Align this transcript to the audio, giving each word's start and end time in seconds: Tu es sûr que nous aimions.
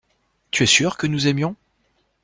Tu 0.49 0.63
es 0.63 0.65
sûr 0.65 0.97
que 0.97 1.05
nous 1.05 1.27
aimions. 1.27 1.55